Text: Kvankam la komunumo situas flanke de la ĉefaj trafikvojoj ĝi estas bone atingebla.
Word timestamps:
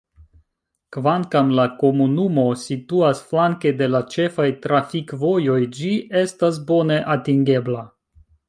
Kvankam 0.95 1.51
la 1.59 1.65
komunumo 1.83 2.45
situas 2.63 3.21
flanke 3.33 3.75
de 3.83 3.91
la 3.97 4.03
ĉefaj 4.15 4.49
trafikvojoj 4.67 5.61
ĝi 5.79 5.93
estas 6.27 6.63
bone 6.73 7.03
atingebla. 7.19 7.87